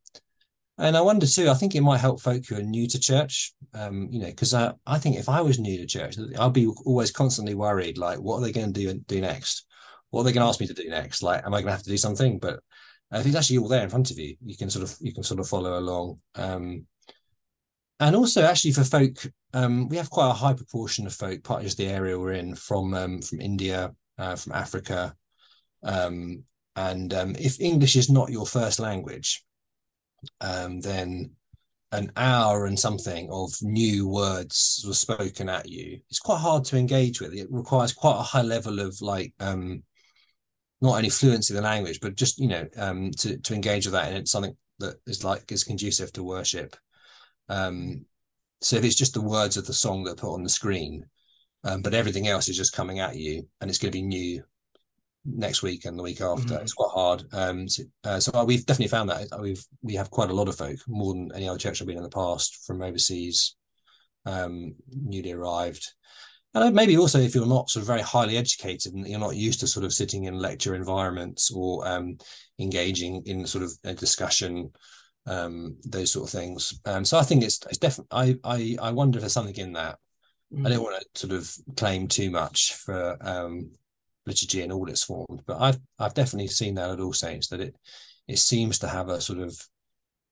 [0.79, 1.49] and I wonder too.
[1.49, 3.55] I think it might help folk who are new to church.
[3.75, 6.67] Um, you know, because I, I think if I was new to church, I'd be
[6.85, 7.99] always constantly worried.
[7.99, 9.67] Like, what are they going to do do next?
[10.11, 11.23] What are they going to ask me to do next?
[11.23, 12.39] Like, am I going to have to do something?
[12.39, 12.61] But
[13.13, 15.23] if it's actually all there in front of you, you can sort of you can
[15.23, 16.19] sort of follow along.
[16.35, 16.87] Um,
[17.99, 21.61] and also actually for folk, um, we have quite a high proportion of folk, part
[21.61, 25.15] of just the area we're in, from um, from India, uh, from Africa,
[25.83, 29.45] um, and um, if English is not your first language,
[30.41, 31.31] um, then
[31.93, 36.01] an hour and something of new words were spoken at you.
[36.11, 37.33] It's quite hard to engage with.
[37.33, 39.83] It requires quite a high level of like um,
[40.81, 43.93] not only fluency in the language, but just you know um, to to engage with
[43.95, 46.77] that, and it's something that is like is conducive to worship.
[47.49, 48.05] Um,
[48.61, 51.07] so if it's just the words of the song that are put on the screen,
[51.67, 54.43] um, but everything else is just coming at you, and it's going to be new
[55.25, 56.55] next week and the week after.
[56.55, 56.63] Mhm.
[56.63, 57.25] It's quite hard.
[57.33, 60.57] Um, to, uh, so we've definitely found that we've we have quite a lot of
[60.57, 63.57] folk, more than any other church I've been in the past, from overseas,
[64.25, 65.85] um, newly arrived.
[66.55, 69.61] And maybe also if you're not sort of very highly educated and you're not used
[69.61, 72.17] to sort of sitting in lecture environments or um,
[72.59, 74.73] engaging in sort of a discussion,
[75.27, 76.81] um, those sort of things.
[76.87, 78.39] Um, so I think it's it's definitely.
[78.45, 79.99] I I I wonder if there's something in that.
[80.65, 83.71] I don't want to sort of claim too much for um,
[84.27, 87.61] liturgy in all its forms, but I've I've definitely seen that at All Saints that
[87.61, 87.75] it
[88.29, 89.61] it seems to have a sort of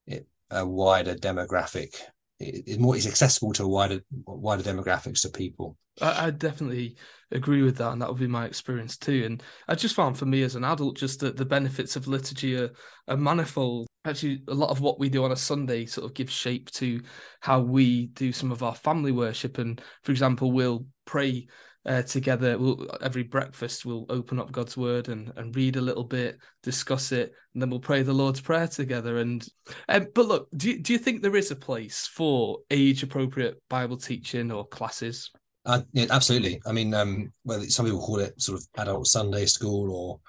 [0.06, 1.96] it, a wider demographic.
[2.38, 5.76] It, it more is accessible to a wider wider demographics of people.
[6.00, 6.96] I, I definitely
[7.30, 9.24] agree with that, and that would be my experience too.
[9.24, 12.56] And I just found for me as an adult, just that the benefits of liturgy
[12.56, 12.70] are,
[13.08, 13.86] are manifold.
[14.04, 17.00] Actually, a lot of what we do on a Sunday sort of gives shape to
[17.40, 19.58] how we do some of our family worship.
[19.58, 21.46] And for example, we'll pray
[21.86, 22.58] uh, together.
[22.58, 27.12] We'll every breakfast we'll open up God's word and and read a little bit, discuss
[27.12, 29.18] it, and then we'll pray the Lord's prayer together.
[29.18, 29.46] And
[29.88, 33.60] um, but look, do you, do you think there is a place for age appropriate
[33.68, 35.30] Bible teaching or classes?
[35.66, 36.60] Uh, yeah, absolutely.
[36.66, 40.20] I mean, um, whether some people call it sort of adult Sunday school or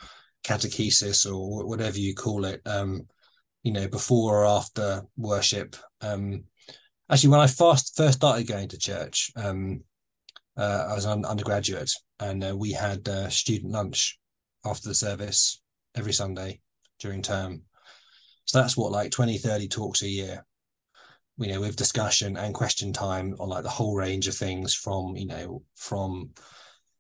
[0.46, 3.02] catechesis or whatever you call it, um,
[3.66, 5.76] you know, before or after worship.
[6.00, 6.44] Um,
[7.10, 9.82] actually, when I first first started going to church, um,
[10.56, 14.20] uh, I was an undergraduate, and uh, we had uh, student lunch
[14.64, 15.62] after the service
[15.96, 16.62] every Sunday
[17.00, 17.64] during term.
[18.46, 20.46] So that's what like 20, 30 talks a year
[21.38, 25.18] you know with discussion and question time on like the whole range of things from
[25.18, 26.30] you know from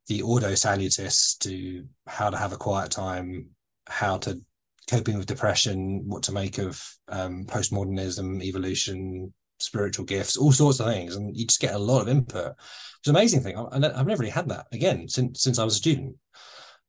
[0.07, 3.47] the ordo salutis to how to have a quiet time
[3.87, 4.41] how to
[4.89, 10.85] coping with depression what to make of um, postmodernism evolution spiritual gifts all sorts of
[10.85, 11.15] things.
[11.15, 12.53] And you just get a lot of input
[12.99, 13.57] it's an amazing thing.
[13.57, 16.15] I, i've never really had that again since since i was a student.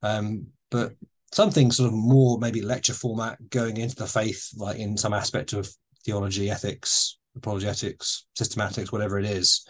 [0.03, 0.93] Um, but
[1.33, 5.53] something sort of more maybe lecture format going into the faith like in some aspect
[5.53, 5.69] of
[6.05, 9.67] theology ethics apologetics, systematics, whatever it is,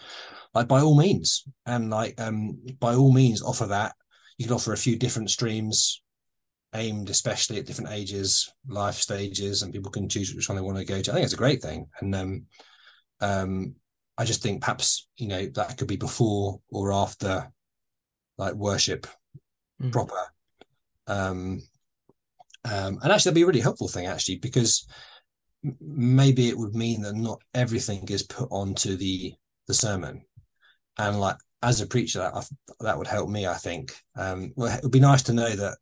[0.53, 3.93] like by all means, and like um by all means offer that.
[4.37, 6.01] You can offer a few different streams
[6.75, 10.77] aimed especially at different ages, life stages, and people can choose which one they want
[10.77, 11.11] to go to.
[11.11, 12.45] I think it's a great thing, and um,
[13.21, 13.75] um,
[14.17, 17.51] I just think perhaps you know that could be before or after,
[18.37, 19.07] like worship
[19.79, 19.91] Mm.
[19.91, 20.33] proper.
[21.05, 21.61] Um,
[22.65, 24.87] um, and actually, that'd be a really helpful thing actually because
[25.79, 29.35] maybe it would mean that not everything is put onto the
[29.67, 30.23] the sermon
[30.97, 32.49] and like as a preacher, that
[32.79, 33.47] that would help me.
[33.47, 33.95] I think.
[34.15, 35.77] Um, well, it would be nice to know that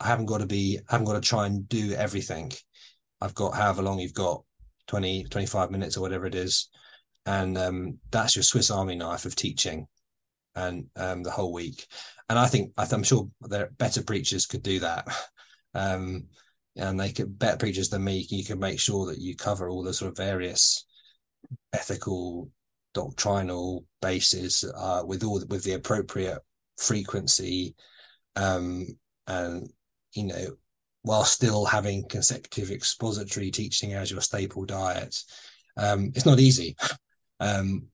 [0.00, 2.52] I haven't got to be, I haven't got to try and do everything.
[3.20, 4.44] I've got however long you've got,
[4.86, 6.68] 20, 25 minutes or whatever it is,
[7.24, 9.86] and um, that's your Swiss Army knife of teaching,
[10.54, 11.86] and um, the whole week.
[12.28, 15.06] And I think I'm sure there better preachers could do that.
[15.76, 16.28] Um,
[16.76, 18.24] and they could better preachers than me.
[18.28, 20.86] You can make sure that you cover all the sort of various
[21.72, 22.48] ethical
[22.94, 26.38] doctrinal bases uh, with all with the appropriate
[26.78, 27.74] frequency
[28.36, 28.86] um,
[29.26, 29.68] and
[30.14, 30.46] you know
[31.02, 35.16] while still having consecutive expository teaching as your staple diet
[35.76, 36.76] um, it's not easy
[37.40, 37.86] um,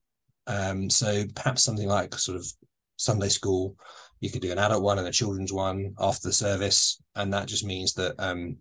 [0.46, 2.46] um, so perhaps something like sort of
[2.96, 3.74] sunday school
[4.20, 7.46] you could do an adult one and a children's one after the service and that
[7.46, 8.56] just means that um,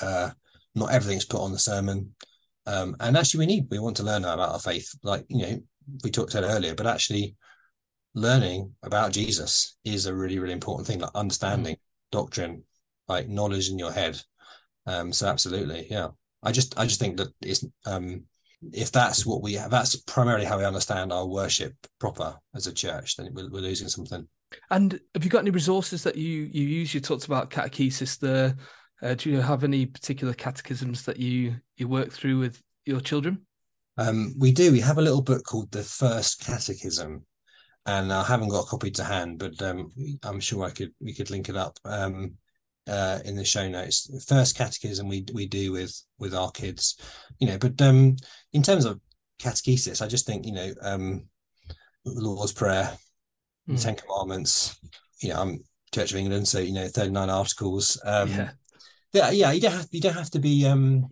[0.00, 0.30] uh,
[0.74, 2.14] not everything's put on the sermon
[2.66, 5.62] um, and actually, we need we want to learn about our faith, like you know
[6.04, 6.74] we talked about earlier.
[6.74, 7.34] But actually,
[8.14, 11.91] learning about Jesus is a really really important thing, like understanding mm-hmm.
[12.12, 12.62] Doctrine,
[13.08, 14.20] like knowledge in your head.
[14.86, 16.08] Um, so absolutely, yeah.
[16.42, 18.24] I just I just think that it's um,
[18.72, 22.72] if that's what we have, that's primarily how we understand our worship proper as a
[22.72, 24.26] church, then we're, we're losing something.
[24.70, 26.94] And have you got any resources that you you use?
[26.94, 28.54] You talked about catechesis there.
[29.02, 33.46] Uh, do you have any particular catechisms that you you work through with your children?
[33.98, 34.72] Um, we do.
[34.72, 37.24] We have a little book called the First Catechism,
[37.86, 39.90] and I haven't got a copy to hand, but um,
[40.22, 42.34] I'm sure I could we could link it up um,
[42.86, 44.10] uh, in the show notes.
[44.26, 46.96] First Catechism we we do with with our kids,
[47.38, 47.58] you know.
[47.58, 48.16] But um,
[48.52, 49.00] in terms of
[49.40, 51.26] catechesis, I just think you know um,
[52.04, 52.92] Lord's Prayer,
[53.68, 53.82] mm.
[53.82, 54.78] Ten Commandments.
[55.20, 55.64] You know, I'm
[55.94, 58.00] Church of England, so you know, 39 articles.
[58.04, 58.50] Um, yeah
[59.12, 61.08] yeah, yeah, you don't have you don't have to be um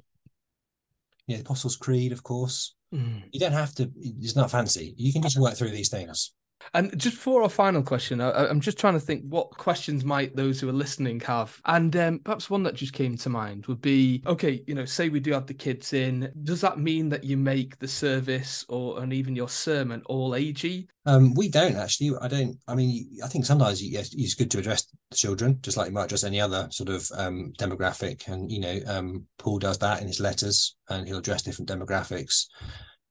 [1.27, 2.75] yeah, the Apostles' Creed, of course.
[2.93, 3.23] Mm.
[3.31, 3.89] You don't have to.
[3.97, 4.95] It's not fancy.
[4.97, 6.33] You can just work through these things.
[6.75, 10.37] And just for our final question, I, am just trying to think what questions might
[10.37, 11.61] those who are listening have.
[11.65, 15.09] And um, perhaps one that just came to mind would be okay, you know, say
[15.09, 16.33] we do have the kids in.
[16.43, 20.87] Does that mean that you make the service or and even your sermon all agey?
[21.07, 22.13] Um, we don't actually.
[22.21, 22.57] I don't.
[22.69, 25.95] I mean, I think sometimes yes, it's good to address the children, just like you
[25.95, 28.29] might address any other sort of um, demographic.
[28.29, 32.47] And you know, um, Paul does that in his letters, and he'll address different demographics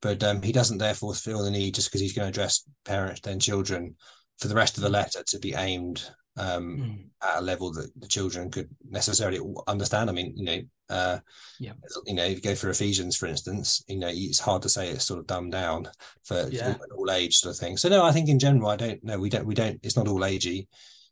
[0.02, 3.22] but um, he doesn't therefore feel the need just because he's going to address parents
[3.22, 3.96] then children
[4.40, 7.06] for the rest of the letter to be aimed um, mm.
[7.22, 10.10] at a level that the children could necessarily understand.
[10.10, 11.20] I mean, you know, uh,
[11.60, 11.74] yeah,
[12.06, 14.90] you know, if you go for Ephesians, for instance, you know, it's hard to say
[14.90, 15.88] it's sort of dumbed down
[16.24, 16.76] for yeah.
[16.92, 17.78] all, all, age sort of thing.
[17.78, 19.20] So no, I think in general, I don't know.
[19.20, 19.46] We don't.
[19.46, 19.80] We don't.
[19.84, 20.68] It's not all agey.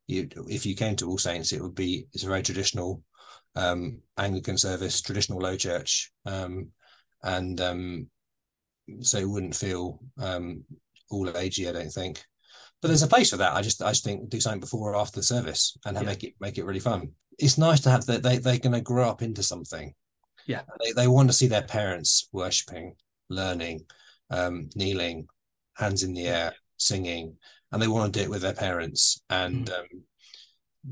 [0.07, 3.03] You, if you came to All Saints, it would be it's a very traditional
[3.55, 6.69] um, Anglican service, traditional low church, um,
[7.21, 8.09] and um,
[9.01, 10.63] so it wouldn't feel um,
[11.09, 11.69] all of agey.
[11.69, 12.23] I don't think.
[12.81, 13.53] But there's a place for that.
[13.53, 16.03] I just I just think do something before or after the service and yeah.
[16.03, 17.11] make it make it really fun.
[17.39, 19.93] It's nice to have that they they're going to grow up into something.
[20.45, 22.95] Yeah, they they want to see their parents worshiping,
[23.29, 23.85] learning,
[24.29, 25.27] um, kneeling,
[25.75, 27.35] hands in the air, singing,
[27.71, 29.21] and they want to do it with their parents.
[29.29, 29.79] And mm.
[29.79, 30.03] um,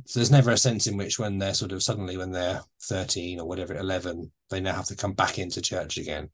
[0.05, 3.39] so there's never a sense in which when they're sort of suddenly when they're 13
[3.39, 6.29] or whatever 11 they now have to come back into church again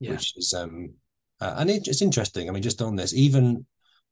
[0.00, 0.10] yeah.
[0.10, 0.90] which is um
[1.40, 2.48] uh, and it, it's interesting.
[2.48, 3.66] I mean, just on this, even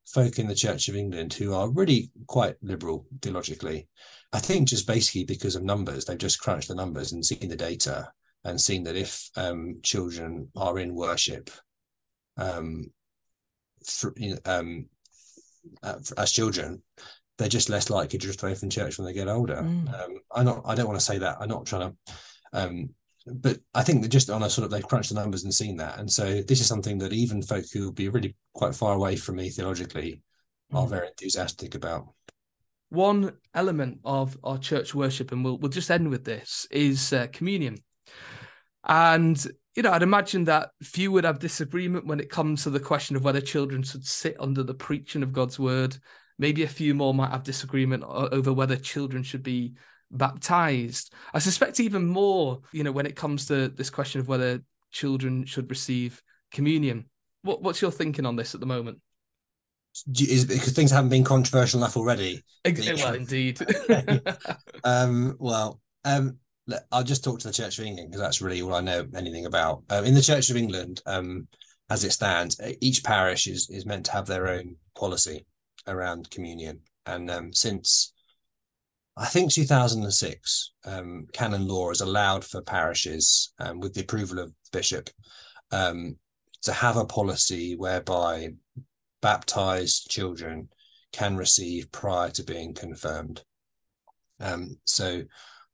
[0.05, 3.87] folk in the Church of England who are really quite liberal theologically,
[4.31, 7.55] I think just basically because of numbers, they've just crunched the numbers and seen the
[7.55, 8.11] data
[8.43, 11.49] and seen that if um, children are in worship
[12.37, 12.91] um,
[14.45, 14.85] um,
[15.81, 16.81] uh, as children,
[17.37, 19.57] they're just less likely to drift away from church when they get older.
[19.57, 19.93] Mm.
[19.93, 20.61] Um, I'm not.
[20.65, 21.37] I don't want to say that.
[21.39, 22.13] I'm not trying to
[22.53, 22.89] um,
[23.25, 25.77] but I think that just on a sort of they've crunched the numbers and seen
[25.77, 28.93] that, and so this is something that even folk who would be really quite far
[28.93, 30.21] away from me theologically
[30.71, 30.77] mm.
[30.77, 32.07] are very enthusiastic about.
[32.89, 37.27] One element of our church worship, and we'll we'll just end with this, is uh,
[37.33, 37.77] communion.
[38.83, 39.43] And
[39.75, 43.15] you know, I'd imagine that few would have disagreement when it comes to the question
[43.15, 45.97] of whether children should sit under the preaching of God's word.
[46.37, 49.73] Maybe a few more might have disagreement over whether children should be
[50.11, 51.13] baptized.
[51.33, 55.45] I suspect even more, you know, when it comes to this question of whether children
[55.45, 57.05] should receive communion.
[57.41, 58.99] What, what's your thinking on this at the moment?
[60.19, 62.43] Is because things haven't been controversial enough already.
[62.65, 63.59] Well, indeed.
[64.83, 66.37] um, well, um,
[66.91, 69.45] I'll just talk to the Church of England because that's really all I know anything
[69.45, 69.83] about.
[69.89, 71.47] Um, in the Church of England, um,
[71.89, 75.45] as it stands, each parish is is meant to have their own policy
[75.87, 78.13] around communion, and um, since
[79.17, 84.53] I think 2006, um, canon law has allowed for parishes, um, with the approval of
[84.73, 85.09] bishop,
[85.71, 86.17] um,
[86.63, 88.49] to have a policy whereby
[89.21, 90.67] baptized children
[91.13, 93.41] can receive prior to being confirmed.
[94.41, 95.23] Um, so,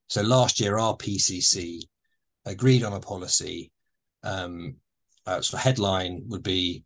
[0.08, 1.82] so last year our PCC
[2.46, 3.72] agreed on a policy.
[4.24, 4.76] Um,
[5.26, 6.84] uh, sort of headline would be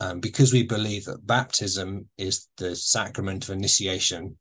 [0.00, 4.36] um, because we believe that baptism is the sacrament of initiation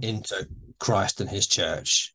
[0.00, 0.46] into
[0.78, 2.12] Christ and His Church,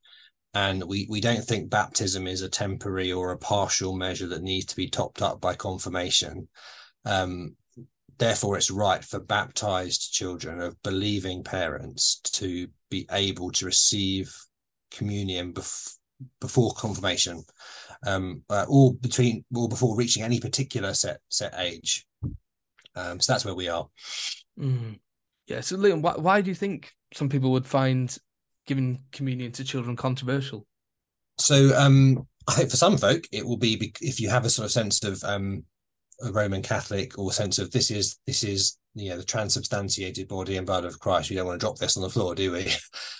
[0.54, 4.66] and we we don't think baptism is a temporary or a partial measure that needs
[4.66, 6.48] to be topped up by confirmation.
[7.04, 7.56] Um,
[8.18, 14.34] therefore, it's right for baptized children of believing parents to be able to receive
[14.90, 15.96] communion bef-
[16.40, 17.42] before confirmation,
[18.06, 22.06] um, uh, or between or before reaching any particular set set age.
[22.96, 23.88] Um, so that's where we are.
[24.58, 24.98] Mm.
[25.46, 25.60] Yeah.
[25.60, 28.16] So, Liam, why, why do you think some people would find
[28.66, 30.66] giving communion to children controversial?
[31.38, 34.66] So, um, I think for some folk, it will be if you have a sort
[34.66, 35.64] of sense of um,
[36.22, 40.56] a Roman Catholic or sense of this is this is you know the transubstantiated body
[40.56, 41.30] and blood of Christ.
[41.30, 42.64] We don't want to drop this on the floor, do we?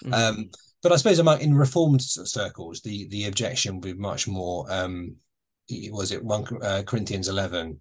[0.05, 0.14] Mm-hmm.
[0.14, 0.51] Um,
[0.82, 4.64] but I suppose among in Reformed circles, the the objection would be much more.
[4.70, 5.16] Um,
[5.91, 7.80] was it one uh, Corinthians eleven?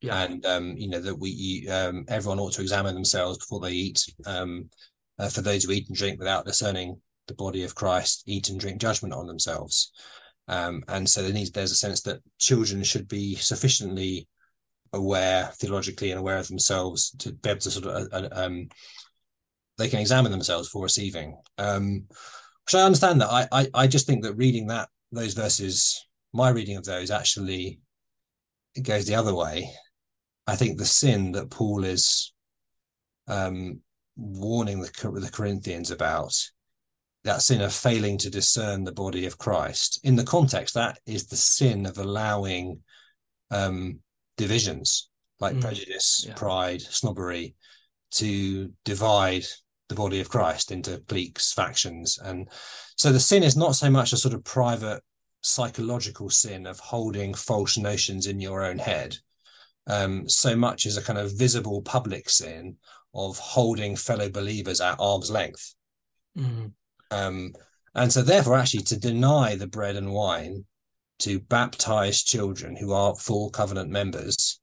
[0.00, 0.24] Yeah.
[0.24, 4.04] And um, you know that we um, everyone ought to examine themselves before they eat.
[4.26, 4.68] Um,
[5.18, 8.58] uh, for those who eat and drink without discerning the body of Christ, eat and
[8.58, 9.92] drink judgment on themselves.
[10.48, 14.28] Um, and so there needs, there's a sense that children should be sufficiently
[14.92, 18.68] aware theologically and aware of themselves to be able to sort of uh, uh um,
[19.78, 21.36] they can examine themselves for receiving.
[21.58, 22.04] Um,
[22.66, 23.30] which I understand that.
[23.30, 27.80] I, I I just think that reading that those verses, my reading of those actually
[28.74, 29.70] it goes the other way.
[30.46, 32.32] I think the sin that Paul is
[33.28, 33.80] um,
[34.16, 34.90] warning the,
[35.20, 36.34] the Corinthians about
[37.24, 40.00] that sin of failing to discern the body of Christ.
[40.02, 42.80] In the context, that is the sin of allowing
[43.50, 44.00] um,
[44.36, 45.08] divisions
[45.40, 46.34] like mm, prejudice, yeah.
[46.34, 47.54] pride, snobbery
[48.12, 49.44] to divide
[49.88, 52.18] the body of Christ into cliques, factions.
[52.22, 52.48] And
[52.96, 55.02] so the sin is not so much a sort of private
[55.42, 59.16] psychological sin of holding false notions in your own head,
[59.86, 62.76] um, so much as a kind of visible public sin
[63.14, 65.74] of holding fellow believers at arm's length.
[66.38, 66.66] Mm-hmm.
[67.10, 67.52] Um,
[67.94, 70.64] and so, therefore, actually, to deny the bread and wine
[71.20, 74.60] to baptize children who are full covenant members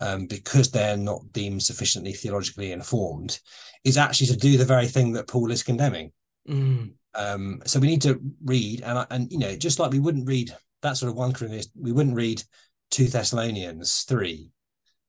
[0.00, 3.38] um, because they're not deemed sufficiently theologically informed
[3.84, 6.12] is actually to do the very thing that Paul is condemning.
[6.48, 6.92] Mm.
[7.14, 10.54] Um, so we need to read, and and you know, just like we wouldn't read
[10.82, 12.42] that sort of one Corinthians, we wouldn't read
[12.90, 14.50] two Thessalonians three.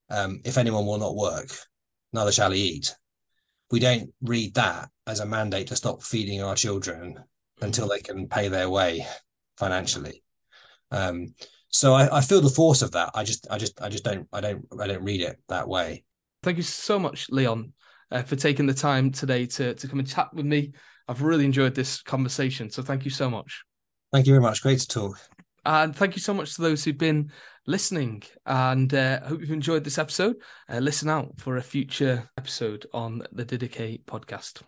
[0.08, 1.48] Um, if anyone will not work,
[2.12, 2.94] neither shall he eat.
[3.70, 7.18] We don't read that as a mandate to stop feeding our children
[7.60, 9.06] until they can pay their way
[9.56, 10.22] financially.
[10.90, 11.34] Um,
[11.68, 13.10] so I, I feel the force of that.
[13.14, 16.04] I just, I just, I just don't, I don't, I don't read it that way.
[16.42, 17.72] Thank you so much, Leon,
[18.10, 20.72] uh, for taking the time today to to come and chat with me.
[21.08, 22.70] I've really enjoyed this conversation.
[22.70, 23.64] So thank you so much.
[24.12, 24.62] Thank you very much.
[24.62, 25.18] Great to talk.
[25.66, 27.32] And thank you so much to those who've been
[27.66, 28.22] listening.
[28.46, 30.36] And uh, hope you've enjoyed this episode.
[30.68, 34.62] Uh, listen out for a future episode on the Didache podcast.